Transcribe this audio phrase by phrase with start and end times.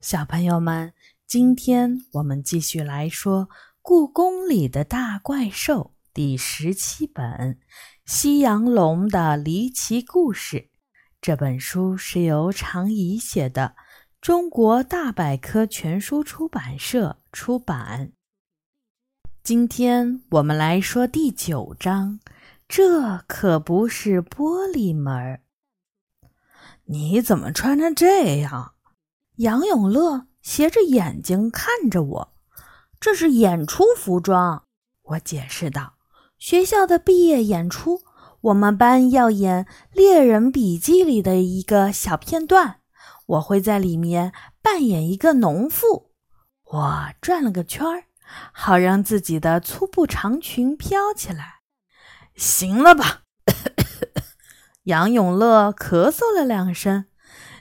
[0.00, 0.92] 小朋友们，
[1.26, 3.46] 今天我们继续来说
[3.82, 7.24] 《故宫里的大怪兽》第十七本
[8.06, 10.56] 《西洋龙的离奇故事》。
[11.20, 13.74] 这本书是由常怡写的，
[14.20, 18.12] 中国大百科全书出版社出版。
[19.42, 22.20] 今天我们来说第九章，
[22.68, 25.40] 这可不是玻璃门儿。
[26.84, 28.74] 你怎么穿成这样？
[29.38, 32.34] 杨永乐斜着眼睛看着我，
[32.98, 34.64] 这是演出服装。
[35.02, 35.94] 我解释道
[36.38, 38.00] ：“学校的毕业演出，
[38.40, 42.80] 我们班要演《猎人笔记》里的一个小片段，
[43.26, 46.10] 我会在里面扮演一个农妇。”
[46.72, 48.06] 我转了个圈儿，
[48.52, 51.60] 好让自己的粗布长裙飘起来。
[52.34, 53.22] 行了吧？
[54.82, 57.04] 杨永乐咳嗽了两声。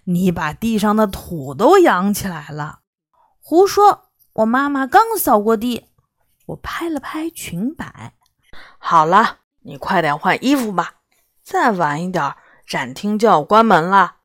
[0.09, 2.79] 你把地上的土都扬起来了！
[3.41, 4.05] 胡说！
[4.31, 5.87] 我妈妈刚扫过地。
[6.45, 8.13] 我拍了拍裙摆。
[8.77, 10.93] 好了，你快点换衣服吧，
[11.43, 14.17] 再晚一点，展厅就要关门了。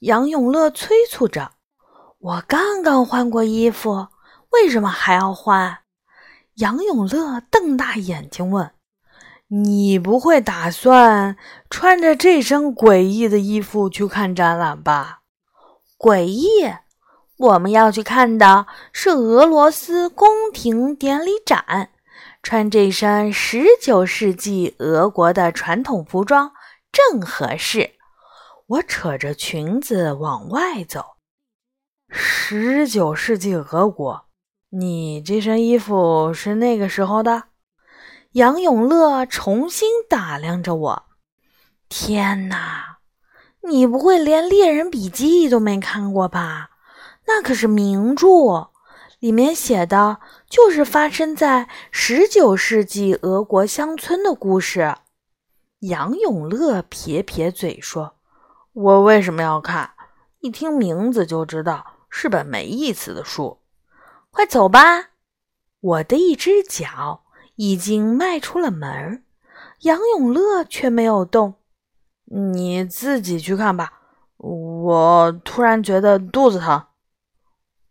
[0.00, 1.52] 杨永乐催促着。
[2.18, 4.08] 我刚刚换过衣服，
[4.50, 5.82] 为什么还要换？
[6.54, 8.74] 杨永乐瞪大眼睛问
[9.54, 11.36] ：“你不会打算
[11.68, 15.20] 穿着这身诡异的衣服去看展览吧？”
[15.98, 16.72] 诡异！
[17.36, 21.90] 我们要去看的是俄罗斯宫廷典礼展，
[22.42, 26.52] 穿这身十九世纪俄国的传统服装
[26.90, 27.92] 正合适。
[28.68, 31.16] 我扯着裙子往外走。
[32.08, 34.26] 十九世纪俄国，
[34.70, 37.44] 你这身衣服是那个时候的？
[38.32, 41.02] 杨永乐重新打量着我。
[41.90, 43.00] 天哪！
[43.68, 46.70] 你不会连《猎人笔记》都没看过吧？
[47.26, 48.70] 那可是名著，
[49.18, 54.96] 里面写的就是发生在十九世纪俄国乡村的故事。
[55.80, 58.14] 杨永乐撇撇嘴说
[58.72, 59.90] ：“我为什么要看？
[60.40, 63.58] 一听名字就知道是本没意思的书。
[64.30, 65.10] 快走吧！”
[65.80, 67.21] 我的一只脚
[67.56, 69.24] 已经迈出了门，
[69.80, 71.54] 杨永乐却没有动。
[72.24, 74.00] 你自己去看吧。
[74.38, 76.86] 我突然觉得肚子疼，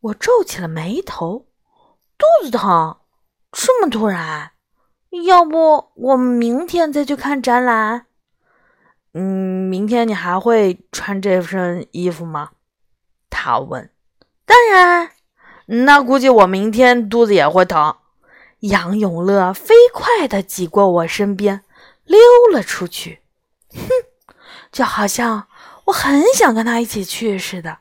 [0.01, 1.47] 我皱起了眉头。
[2.17, 2.97] 肚子疼？
[3.51, 4.51] 这么突然？
[5.25, 8.05] 要不我们明天再去看展览？
[9.13, 12.51] 嗯，明天你还会穿这身衣服吗？
[13.29, 13.89] 他问。
[14.45, 15.11] 当然。
[15.65, 17.95] 那估计我明天肚子也会疼。
[18.61, 21.63] 杨永乐飞快地挤过我身边，
[22.05, 22.19] 溜
[22.51, 23.21] 了出去。
[23.69, 23.87] 哼！
[24.71, 25.47] 就好像
[25.85, 27.79] 我很想跟他一起去似的，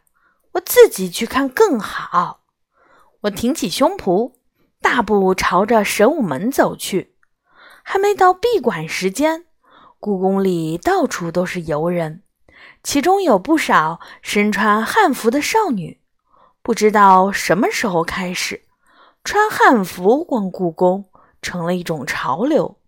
[0.53, 2.41] 我自己去看更好。
[3.23, 4.33] 我挺起胸脯，
[4.81, 7.15] 大步朝着神武门走去。
[7.83, 9.45] 还没到闭馆时间，
[9.99, 12.23] 故宫里到处都是游人，
[12.83, 16.01] 其中有不少身穿汉服的少女。
[16.63, 18.65] 不知道什么时候开始，
[19.31, 21.05] 穿汉服逛故宫
[21.41, 22.79] 成了一种潮流。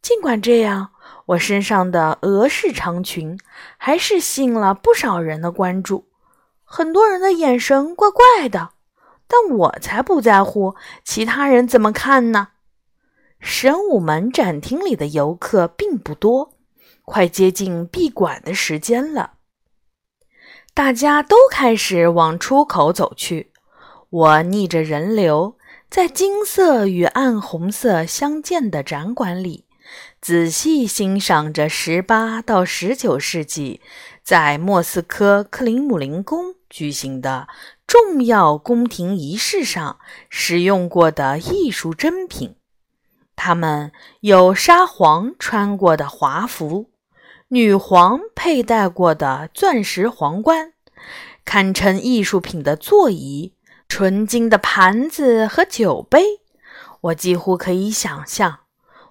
[0.00, 0.88] 尽管这样。
[1.26, 3.38] 我身上的俄式长裙
[3.76, 6.08] 还是吸引了不少人的关注，
[6.64, 8.70] 很多人的眼神怪怪的，
[9.28, 12.48] 但我才不在乎其他人怎么看呢。
[13.38, 16.54] 神武门展厅里的游客并不多，
[17.04, 19.34] 快接近闭馆的时间了，
[20.72, 23.52] 大家都开始往出口走去。
[24.08, 25.56] 我逆着人流，
[25.92, 29.66] 在金色与暗红色相间的展馆里。
[30.22, 33.82] 仔细欣赏着十八到十九世纪
[34.24, 37.46] 在莫斯科克林姆林宫举行的
[37.86, 39.98] 重要宫廷仪式上
[40.30, 42.56] 使用过的艺术珍品。
[43.36, 46.88] 他们有沙皇穿过的华服，
[47.48, 50.72] 女皇佩戴过的钻石皇冠，
[51.44, 53.52] 堪称艺术品的座椅，
[53.94, 56.40] 纯金的盘子和酒杯。
[57.02, 58.60] 我几乎可以想象。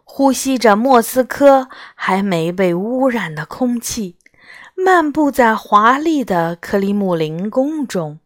[0.04, 4.18] 呼吸着莫斯科还没被污染的空气，
[4.74, 8.22] 漫步在华丽的克里姆林宫中，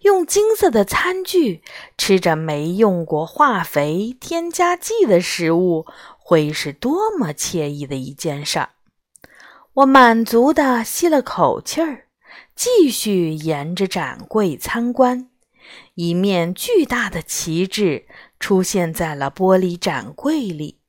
[0.00, 1.62] 用金色的餐具
[1.96, 5.86] 吃着没用过化肥添加剂的食物，
[6.18, 8.68] 会是多么惬意的一件事儿！
[9.72, 12.04] 我满足地吸了口气儿，
[12.54, 15.30] 继续沿着展柜参观。
[15.94, 18.06] 一面巨大的旗帜
[18.38, 20.80] 出现在了玻璃展柜里。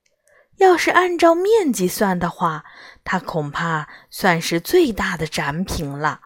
[0.58, 2.66] 要是按照面积算的话，
[3.04, 6.22] 它恐怕算是最大的展品了。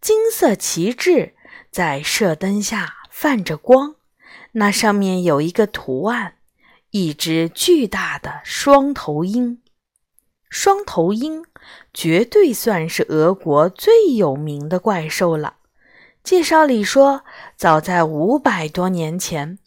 [0.00, 1.34] 金色旗帜
[1.70, 3.94] 在射灯下泛着光，
[4.52, 6.34] 那上面有一个图案，
[6.90, 9.62] 一只巨大的双头鹰。
[10.50, 11.44] 双头鹰
[11.94, 15.56] 绝对算是俄国最有名的怪兽了。
[16.22, 17.24] 介绍里说，
[17.64, 19.58] 早在五百多年前，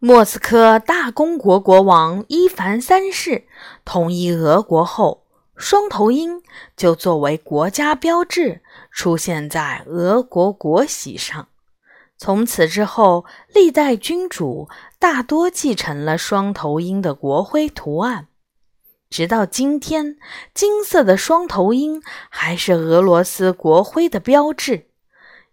[0.00, 3.44] 莫斯科大公国国王伊凡三世
[3.84, 5.22] 统一俄国后，
[5.54, 6.42] 双头鹰
[6.76, 11.46] 就作为国家标志出现在俄国国玺上。
[12.18, 13.24] 从此之后，
[13.54, 14.68] 历代君主
[14.98, 18.26] 大多继承了双头鹰的国徽图案。
[19.08, 20.16] 直到今天，
[20.52, 24.89] 金色的双头鹰还是俄罗斯国徽的标志。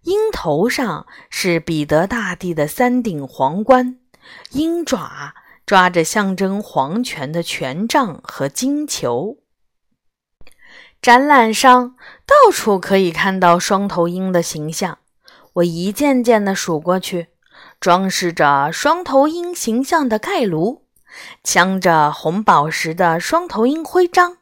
[0.08, 4.00] 鹰头上是彼得大帝的三顶皇冠，
[4.52, 9.40] 鹰爪抓着象征皇权的权杖和金球。
[11.02, 15.00] 展览上到处可以看到双头鹰的形象。
[15.56, 17.28] 我一件件地数过去，
[17.82, 20.86] 装饰着双头鹰形象的盖炉。
[21.44, 24.38] 镶着红宝石的双头鹰徽章、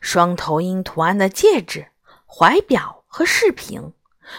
[0.00, 1.88] 双头鹰图案的戒指、
[2.26, 3.92] 怀表和饰品、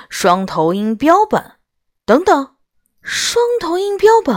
[0.10, 1.54] 双头鹰标本
[2.06, 2.56] 等等。
[3.01, 4.36] 双头鹰标本？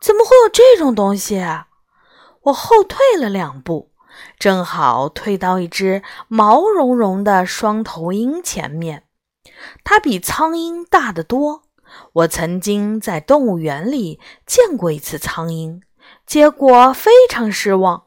[0.00, 1.38] 怎么会有这种东西？
[1.38, 1.68] 啊
[2.42, 3.90] 我后退了两步，
[4.38, 9.04] 正好退到一只毛茸茸的双头鹰前面。
[9.84, 11.62] 它比苍鹰大得多。
[12.12, 15.82] 我曾经在动物园里见过一次苍鹰。
[16.24, 18.04] 结果非常失望。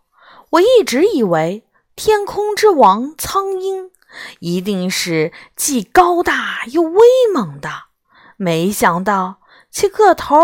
[0.51, 1.65] 我一直以为
[1.95, 3.91] 天空之王苍鹰
[4.39, 6.99] 一定是既高大又威
[7.33, 7.69] 猛的，
[8.37, 10.35] 没想到其个头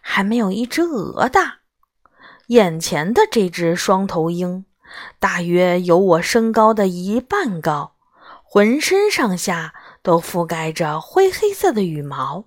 [0.00, 1.58] 还没有一只鹅大。
[2.48, 4.66] 眼前的这只双头鹰
[5.18, 7.94] 大约有我身高的一半高，
[8.42, 12.44] 浑身上下都覆盖着灰黑色的羽毛。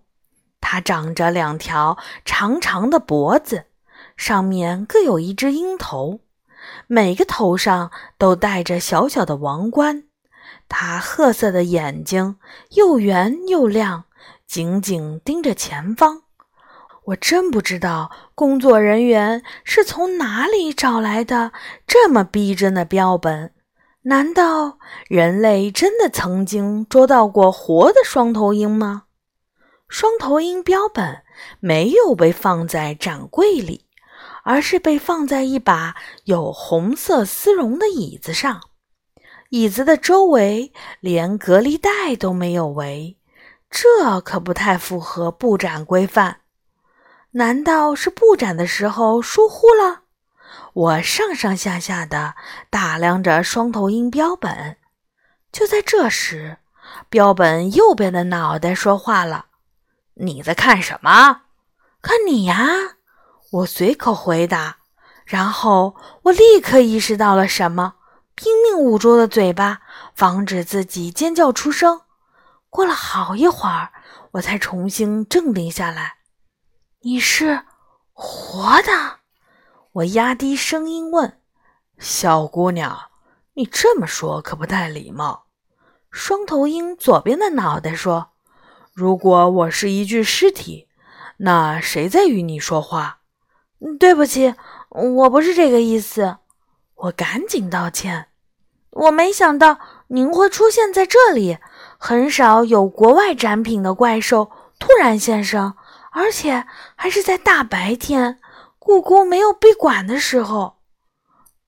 [0.62, 3.66] 它长着两条长长的脖子。
[4.16, 6.22] 上面各有一只鹰头，
[6.88, 10.06] 每个头上都戴着小小的王冠。
[10.70, 12.38] 它褐色的眼睛
[12.72, 14.06] 又圆又亮，
[14.46, 16.24] 紧紧盯着前方。
[17.06, 21.52] 我真不知道工作人员是从哪里找来的
[21.86, 23.54] 这么逼真的标本。
[24.04, 24.78] 难道
[25.08, 29.04] 人类真的曾经捉到过活的双头鹰吗？
[29.88, 31.24] 双头鹰标本
[31.60, 33.86] 没有被放在展柜里。
[34.44, 38.62] 而是被放在一把有红色丝绒的椅子上，
[39.50, 43.18] 椅子的周围连隔离带都没有围，
[43.70, 46.42] 这可不太符合布展规范。
[47.32, 50.02] 难道是布展的时候疏忽了？
[50.74, 52.36] 我上上下下的
[52.70, 54.78] 打量着双头鹰标本，
[55.52, 56.58] 就在这时，
[57.10, 59.46] 标本右边的脑袋说话了
[60.16, 61.42] ：“你在看什么？
[62.02, 62.68] 看你呀。”
[63.52, 64.78] 我随口回答，
[65.26, 67.96] 然后我立刻意识到了什么，
[68.40, 69.82] 拼命捂住了嘴巴，
[70.14, 72.02] 防止自己尖叫出声。
[72.70, 73.92] 过了好一会儿，
[74.34, 76.18] 我才重新镇定下来。
[77.02, 77.64] 你是
[78.14, 79.22] 活的？
[79.92, 81.42] 我压低声音问。
[81.98, 83.10] 小姑娘，
[83.56, 85.48] 你这么说可不太礼貌。
[86.12, 88.34] 双头鹰左边的脑袋说
[88.94, 90.88] ：“如果我是一具尸体，
[91.38, 93.22] 那谁在与你说话？”
[94.00, 94.54] 对不起，
[94.90, 96.38] 我不是这个意思。
[96.94, 98.27] 我赶紧道歉。
[98.98, 101.58] 我没想到您会出现在这里，
[101.98, 105.74] 很少有国外展品的怪兽突然现身，
[106.12, 108.40] 而且还是在大白天，
[108.80, 110.78] 故宫没有闭馆的时候。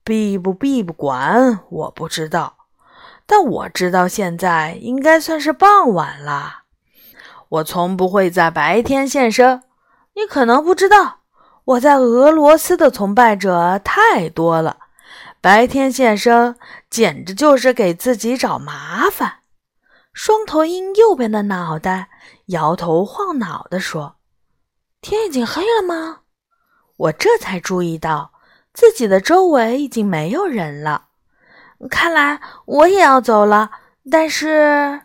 [0.03, 2.57] 闭不闭不馆我不知道，
[3.27, 6.63] 但我知道现在应该算是傍晚了。
[7.49, 9.61] 我从不会在白天现身，
[10.15, 11.19] 你可能不知道。
[11.65, 14.77] 我在俄罗斯的崇拜者太多了，
[15.41, 16.57] 白天现身
[16.89, 19.39] 简直就是给自己找麻烦。
[20.11, 22.09] 双头鹰右边的脑袋
[22.47, 24.17] 摇头晃脑地说
[24.99, 26.21] ：“天已经黑了吗？”
[26.97, 28.33] 我这才注意到
[28.73, 31.07] 自己的周围已经没有人了。
[31.89, 33.71] 看来我也要走了。
[34.11, 35.01] 但是，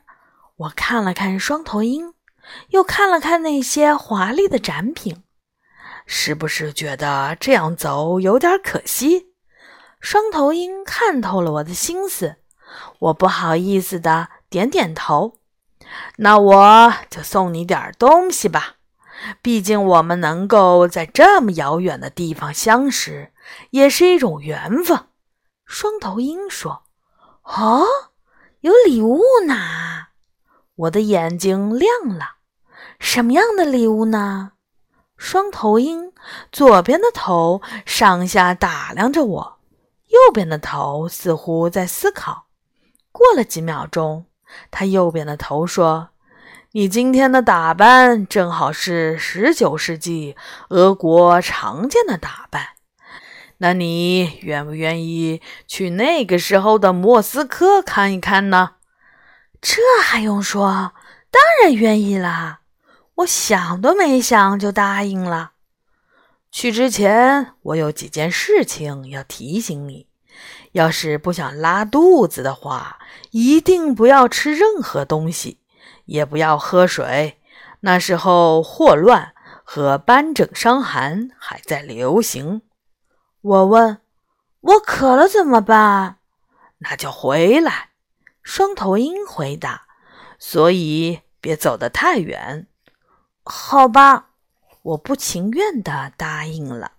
[0.57, 2.15] 我看了看双头鹰，
[2.71, 5.23] 又看了看那些华丽的展品。
[6.07, 9.34] 是不是觉得这样走有点可惜？
[10.05, 12.37] 双头鹰看透了我的心思，
[12.99, 15.39] 我不好意思的点点头。
[16.19, 18.75] 那我就送你点东西吧，
[19.41, 23.33] 毕竟我们能够在这么遥远的地方相识，
[23.71, 25.07] 也是一种缘分。
[25.65, 26.83] 双头鹰说
[27.43, 27.87] ：“哦，
[28.61, 29.57] 有礼物呢！”
[30.77, 32.33] 我的眼睛亮了。
[33.01, 34.53] 什么样的礼物呢？
[35.17, 36.13] 双头鹰
[36.53, 39.54] 左边的头上下打量着我，
[40.15, 42.47] 右边的头似乎在思考。
[43.11, 44.27] 过了几秒钟，
[44.71, 46.11] 他右边的头说
[46.71, 50.37] ：“你今天的打扮正好是十九世纪
[50.69, 52.69] 俄国常见的打扮。
[53.59, 58.77] 那你愿不愿意去那个时候的莫斯科看一看呢？”
[59.61, 60.93] 这还用说？
[61.33, 62.61] 当然愿意啦！
[63.17, 65.54] 我想都没想就答应了。
[66.55, 70.07] 去之前，我有几件事情要提醒你：
[70.71, 73.01] 要是不想拉肚子的话，
[73.33, 75.59] 一定不要吃任何东西，
[76.05, 77.41] 也不要喝水。
[77.81, 79.35] 那时候霍乱
[79.65, 82.63] 和斑疹伤寒还在流行。
[83.41, 83.99] 我问
[84.63, 86.19] ：“我渴了怎么办？”
[86.79, 87.91] 那就回来。
[88.45, 89.89] 双头鹰回答
[90.39, 92.69] ：“所以别走得太远。”
[93.45, 94.31] 好吧，
[94.85, 96.93] 我不情愿地答应了。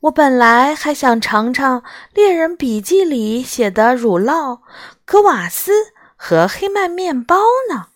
[0.00, 1.82] 我本来还想尝尝
[2.12, 4.60] 猎人笔记里写的乳酪、
[5.04, 5.72] 格瓦斯
[6.14, 7.36] 和黑麦面包
[7.70, 7.86] 呢，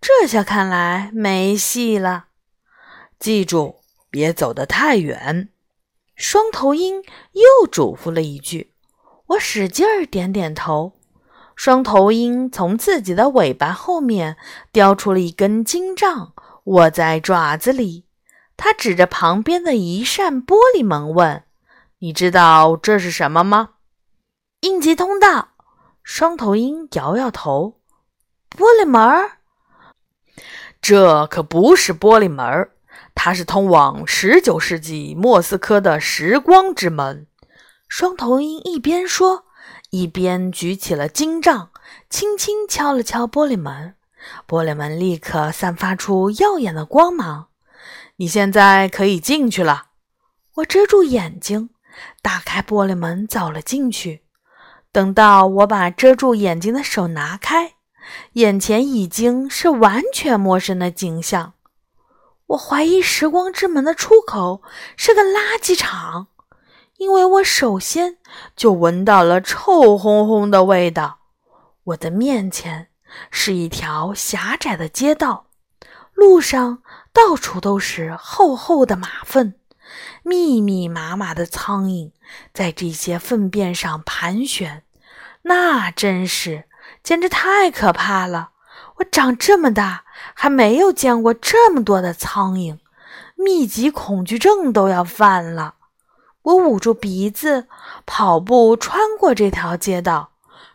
[0.00, 2.26] 这下看来没戏了。
[3.18, 3.76] 记住，
[4.10, 5.50] 别走得太远。
[6.14, 8.72] 双头鹰又嘱咐了一句。
[9.26, 10.92] 我使劲儿点点头。
[11.54, 14.36] 双头鹰从自己的尾巴后面
[14.72, 16.32] 叼出了一根金杖。
[16.64, 18.05] 握在爪子里，
[18.56, 21.44] 他指着旁边的一扇玻璃门问
[22.00, 23.70] ：“你知道这是什么吗？”
[24.60, 25.50] 应急通道。
[26.02, 27.80] 双头鹰摇摇头
[28.56, 29.30] ：“玻璃门？
[30.80, 32.70] 这可不是玻璃门，
[33.14, 37.26] 它是通往十九世纪莫斯科的时光之门。”
[37.88, 39.44] 双头鹰一边说，
[39.90, 41.70] 一边举起了金杖，
[42.08, 43.94] 轻轻敲了敲玻璃门。
[44.48, 47.48] 玻璃门立刻散发出耀眼的光芒。
[48.16, 49.86] 你现在可以进去了。
[50.56, 51.70] 我遮住眼睛，
[52.22, 54.24] 打开玻璃门，走了进去。
[54.90, 57.74] 等到我把遮住眼睛的手拿开，
[58.32, 61.54] 眼前已经是完全陌生的景象。
[62.46, 64.62] 我怀疑时光之门的出口
[64.96, 66.28] 是个垃圾场，
[66.96, 68.18] 因为我首先
[68.54, 71.18] 就闻到了臭烘烘的味道。
[71.84, 72.88] 我的面前。
[73.30, 75.46] 是一条狭窄的街道，
[76.12, 76.82] 路上
[77.16, 79.54] 到处都是厚厚的马粪，
[80.22, 82.10] 密密麻麻的苍蝇
[82.52, 84.82] 在这些粪便上盘旋，
[85.40, 86.64] 那真是
[87.02, 88.50] 简直太可怕了！
[88.96, 90.04] 我长这么大
[90.34, 92.76] 还没有见过这么多的苍蝇，
[93.34, 95.76] 密集恐惧症都要犯了。
[96.42, 97.66] 我捂住鼻子，
[98.04, 100.32] 跑步穿过这条街道。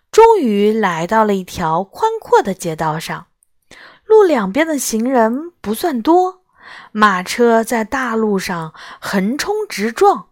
[0.10, 3.27] 终于来到了一条宽阔的街道上，
[4.12, 6.41] 路两边的行人不算多，
[6.91, 10.27] 马车在大路上横冲直撞，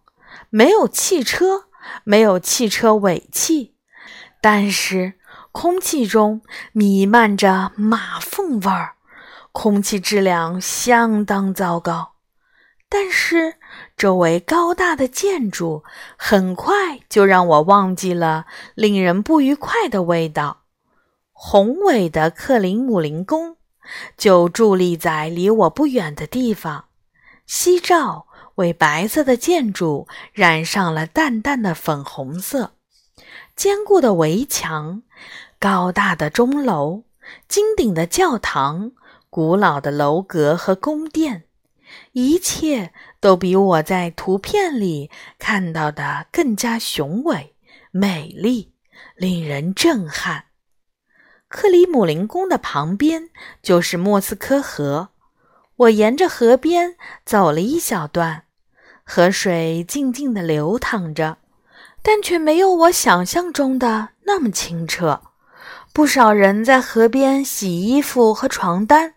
[0.50, 1.64] 没有汽车，
[2.04, 3.74] 没有汽车尾气，
[4.42, 5.14] 但是
[5.50, 8.96] 空气中弥漫着马粪味儿，
[9.50, 12.12] 空气质量相当糟糕。
[12.90, 13.54] 但是。
[13.96, 15.84] 周围高大的建筑
[16.16, 20.62] 很快就让我忘记了令人不愉快的味道。
[21.32, 23.56] 宏伟的克林姆林宫
[24.16, 26.86] 就伫立在离我不远的地方，
[27.46, 32.74] 夕照为白色的建筑染上了淡淡的粉红色。
[33.56, 35.02] 坚固的围墙、
[35.58, 37.04] 高大的钟楼、
[37.46, 38.92] 金顶的教堂、
[39.28, 41.44] 古老的楼阁和宫殿。
[42.12, 47.54] 一切都比我在图片里看到的更加雄伟、
[47.90, 48.72] 美丽，
[49.16, 50.44] 令人震撼。
[51.50, 53.28] 克里姆林宫的旁边
[53.60, 55.08] 就是莫斯科河，
[55.74, 56.94] 我沿着河边
[57.26, 58.44] 走了一小段，
[59.04, 61.38] 河水静静地流淌着，
[62.02, 65.22] 但却没有我想象中的那么清澈。
[65.92, 69.14] 不少人在河边洗衣服和床单。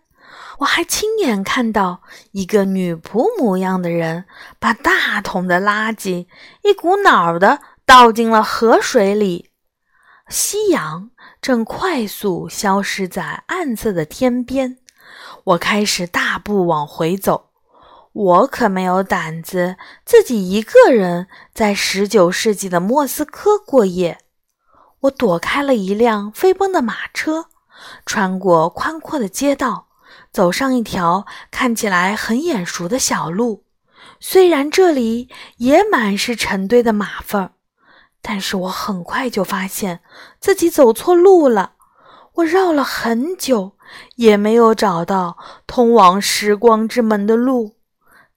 [0.58, 4.24] 我还亲眼看到一个女仆模样的人
[4.58, 6.26] 把大桶的垃圾
[6.62, 9.50] 一股脑的倒进了河水里。
[10.28, 11.10] 夕阳
[11.44, 14.78] 正快速消失在暗色的天边，
[15.44, 17.50] 我开始大步往回走。
[18.14, 24.20] 我可没有胆子自己一个人在十九世纪的莫斯科过夜。
[25.00, 27.48] 我躲开了一辆飞奔的马车，
[28.06, 29.88] 穿过宽阔的街道。
[30.32, 33.64] 走上一条看起来很眼熟的小路，
[34.18, 37.50] 虽然这里也满是成堆的马粪，
[38.26, 40.00] 但是我很快就发现
[40.40, 41.74] 自己走错路了。
[42.36, 43.76] 我绕了很久，
[44.16, 47.76] 也没有找到通往时光之门的路。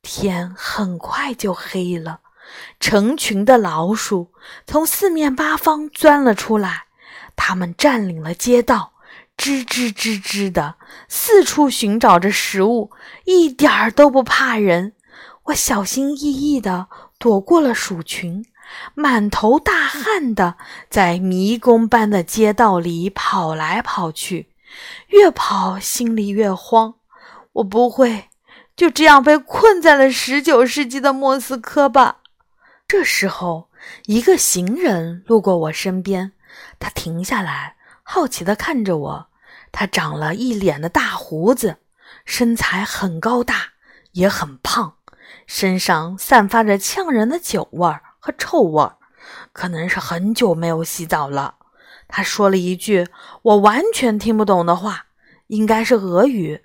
[0.02, 2.20] 天很快就黑了，
[2.82, 4.34] 成群的老鼠
[4.66, 6.88] 从四面八方钻了出来，
[7.38, 8.92] 它们占领了街道，
[9.38, 10.76] 吱吱吱吱的
[11.08, 12.92] 四处寻找着食物，
[13.24, 14.94] 一点儿都不怕人。
[15.46, 18.46] 我小心翼翼地躲过了鼠群。
[18.94, 20.58] 满头大汗的
[20.90, 24.52] 在迷宫般的街道里跑来跑去，
[25.08, 26.96] 越跑心里越慌。
[27.54, 28.30] 我不会
[28.76, 32.18] 就这样被困在了十九世纪的莫斯科吧？
[32.88, 33.70] 这时候，
[34.06, 36.34] 一个行人路过我身边，
[36.80, 39.28] 他停下来，好奇地看着我。
[39.72, 41.78] 他长了一脸的大胡子，
[42.24, 43.74] 身材很高大，
[44.14, 44.96] 也很胖，
[45.46, 48.02] 身上散发着呛人的酒味儿。
[48.28, 48.98] 和臭味儿，
[49.54, 51.56] 可能是很久没有洗澡了。
[52.10, 53.08] 他说了一句
[53.42, 55.06] 我完全听不懂的话，
[55.48, 56.62] 应该是俄语。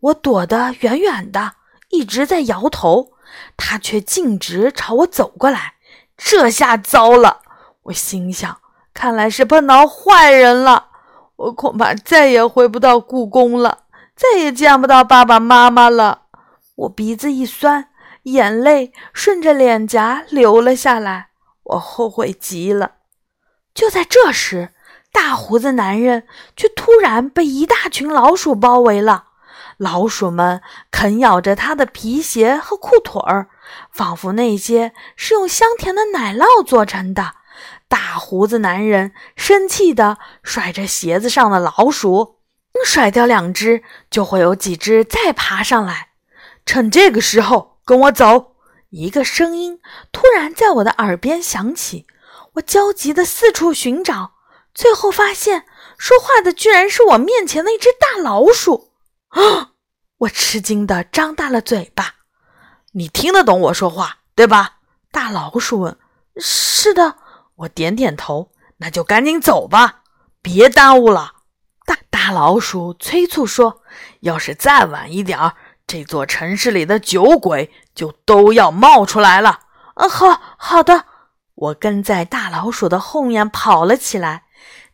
[0.00, 1.54] 我躲得远远的，
[1.88, 3.12] 一直在摇头，
[3.56, 5.76] 他却径直朝我走过来。
[6.18, 7.40] 这下糟了，
[7.84, 8.58] 我心想，
[8.92, 10.88] 看来是碰到坏人了。
[11.36, 16.24] 我恐怕再也回不到故宫了，再也见不到爸爸妈妈了。
[16.74, 17.88] 我鼻子一酸。
[18.26, 21.28] 眼泪顺着脸颊流了下来，
[21.62, 22.94] 我后悔极了。
[23.72, 24.70] 就在这时，
[25.12, 29.26] 大胡子男人却突然被一大群老鼠包围了。
[29.76, 33.48] 老鼠们啃咬着他的皮鞋和裤腿儿，
[33.92, 37.34] 仿佛那些是用香甜的奶酪做成的。
[37.86, 42.38] 大胡子男人生气地甩着鞋子上的老鼠，
[42.84, 46.08] 甩掉两只，就会有几只再爬上来。
[46.64, 47.75] 趁这个时候。
[47.86, 48.56] 跟我走！
[48.90, 52.04] 一个声音突然在我的耳边响起，
[52.54, 54.32] 我焦急地四处寻找，
[54.74, 55.66] 最后发现
[55.96, 58.90] 说话的居然是我面前的一只大老鼠。
[59.28, 59.70] 啊！
[60.18, 62.16] 我吃惊地张大了嘴巴。
[62.92, 64.78] 你听得懂我说话对吧？
[65.12, 65.96] 大老鼠问。
[66.38, 67.18] 是的，
[67.54, 68.50] 我点点头。
[68.78, 70.02] 那就赶紧走吧，
[70.42, 71.34] 别耽误了。
[71.84, 73.82] 大大老鼠催促说
[74.20, 75.54] ：“要是再晚一点儿。”
[75.86, 79.60] 这座城市里的酒鬼就都要冒出来了。
[79.94, 81.04] 嗯，好好的，
[81.54, 84.44] 我跟在大老鼠的后面跑了起来。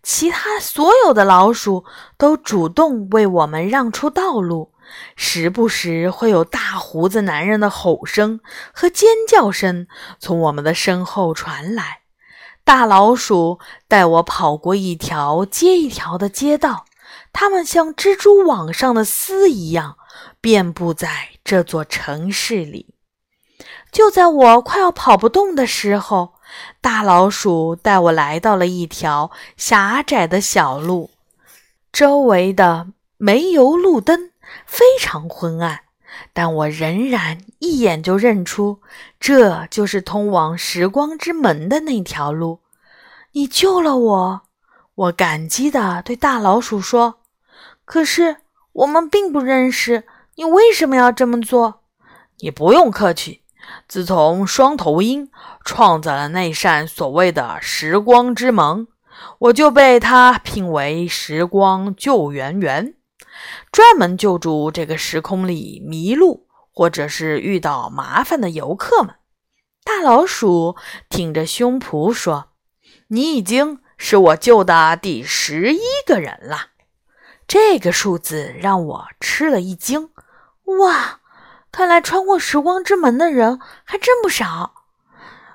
[0.03, 1.85] 其他所有的老鼠
[2.19, 4.73] 都主动为我们让出道路。
[5.17, 8.41] 时不时会有大胡子男人的吼声
[8.75, 9.87] 和尖叫声
[10.19, 12.01] 从我们的身后传来。
[12.65, 16.85] 大老鼠带我跑过一条接一条的街道，
[17.33, 19.97] 它们像蜘蛛网上的丝一样。
[20.43, 22.95] 遍布在这座城市里。
[23.93, 26.35] 就在我快要跑不动的时候，
[26.81, 31.11] 大老鼠带我来到了一条狭窄的小路，
[31.93, 34.31] 周围的煤油路灯
[34.67, 35.83] 非常昏暗，
[36.33, 38.81] 但我仍然一眼就认出
[39.21, 42.61] 这就是通往时光之门的那条路。
[43.33, 44.43] 你救了我，
[44.95, 47.21] 我感激地对大老鼠说。
[47.85, 48.39] 可是
[48.73, 50.05] 我们并不认识。
[50.35, 51.83] 你为什么要这么做？
[52.39, 53.43] 你不用客气。
[53.87, 55.31] 自从双头鹰
[55.65, 58.89] 创造了那扇所谓的时光之门，
[59.39, 62.95] 我就被他聘为时光救援员，
[63.71, 69.15] 专门救助这个时空里迷路或者是遇到麻烦的游客们。
[69.85, 70.77] 大老鼠
[71.09, 72.51] 挺着胸脯说
[73.09, 76.69] ：“你已经是我救的第十一个人了。”
[77.47, 80.11] 这个数字让我吃了一惊。
[80.81, 81.21] 哇，
[81.71, 84.73] 看来穿过时光之门的人还真不少。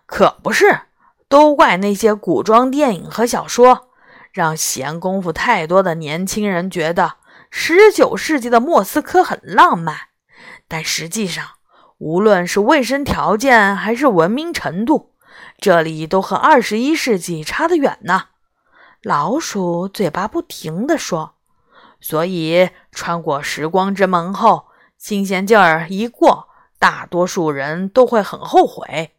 [0.06, 0.82] 可不是，
[1.28, 3.90] 都怪那些古装电影和小说，
[4.32, 7.16] 让闲工夫太多的年轻人觉得
[7.50, 9.98] 十九世纪的莫斯科很浪漫。
[10.68, 11.46] 但实际上，
[11.98, 15.14] 无论是卫生条件还是文明程度，
[15.58, 18.26] 这里都和二十一世纪差得远呢。
[19.02, 21.36] 老鼠嘴巴不停地说
[22.00, 26.48] ：“所以穿过时光之门后。”新鲜劲儿一过，
[26.80, 29.12] 大多数人都会很后悔。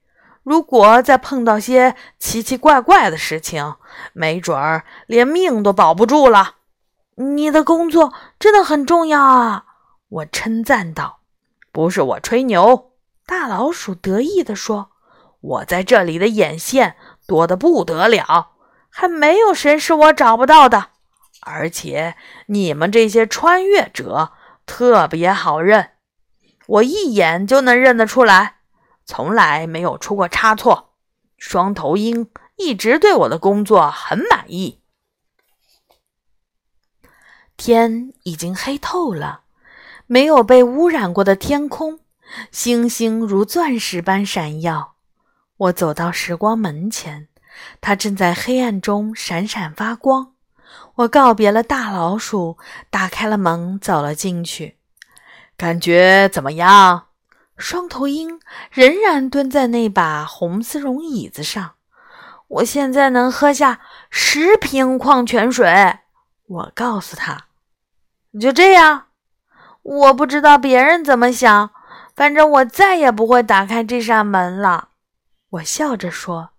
[0.43, 3.77] 如果再碰到些奇奇怪怪的事情，
[4.13, 6.57] 没准儿连命都保不住了。
[7.17, 9.65] 你的工作真的很重要啊！
[10.09, 11.21] 我称赞道。
[11.71, 12.93] 不是我吹牛，
[13.27, 14.91] 大老鼠得意地说
[15.41, 18.53] ：“我在这里的眼线多得不得了，
[18.89, 20.89] 还没有谁是我找不到的。
[21.43, 24.33] 而且你们这些穿越者……”
[24.69, 25.93] 特别好认，
[26.67, 28.59] 我一眼就能认得出来，
[29.07, 30.95] 从来没有出过差错。
[31.39, 34.83] 双头鹰一直对我的工作很满意。
[37.57, 39.43] 天已经黑透了，
[40.07, 42.01] 没有被污染过的天空，
[42.53, 44.97] 星星如钻石般闪耀。
[45.57, 47.29] 我走到时光门前，
[47.81, 50.35] 它正在黑暗中闪闪发光。
[50.99, 52.59] 我告别了大老鼠，
[52.91, 54.79] 打开了门，走了进去。
[55.57, 57.07] 感觉怎么样？
[57.57, 58.41] 双头鹰
[58.73, 61.75] 仍然蹲在那把红丝绒椅子上。
[62.49, 63.79] 我现在能喝下
[64.11, 65.99] 十瓶矿泉水。
[66.47, 67.45] 我告诉他
[68.41, 69.05] ：“就这样。”
[69.83, 71.71] 我不知道别人怎么想，
[72.17, 74.89] 反正我再也不会打开这扇门了。
[75.51, 76.51] 我笑着说：“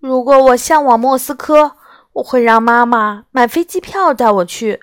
[0.00, 1.76] 如果我向往莫斯科，
[2.14, 4.80] 我会让妈妈买飞机票带我去。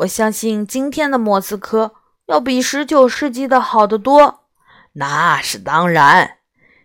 [0.00, 1.92] 我相信今天的莫斯科。”
[2.26, 4.44] 要比十九世纪的好得多，
[4.92, 6.38] 那是当然。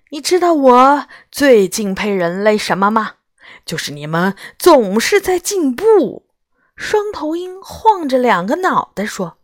[0.09, 3.13] 你知道我最敬佩人类什么吗？
[3.63, 6.27] 就是你们总是在进步。
[6.75, 9.37] 双头鹰晃着两个脑袋说：“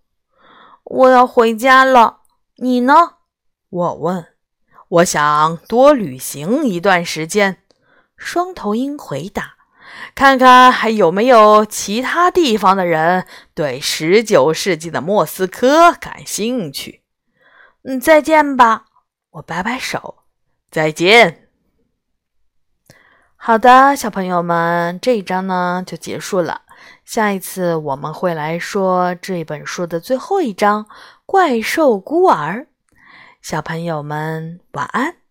[0.84, 2.22] 我要回家了。”
[2.58, 2.94] 你呢？
[3.70, 4.26] 我问。
[4.90, 7.64] 我想多旅行一段时间。
[8.18, 9.54] 双头鹰回答。
[10.16, 17.02] 看看还有没有其他地方的人对十九世纪的莫斯科感兴趣。
[17.84, 18.86] 嗯，再见吧。
[19.32, 20.24] 我摆摆手，
[20.70, 21.48] 再见。
[23.36, 26.62] 好的，小朋友们，这一章呢就结束了。
[27.04, 30.86] 下一次我们会来说这本书的最后一章
[31.26, 32.60] 《怪兽孤儿》。
[33.42, 35.23] 小朋友们，晚安。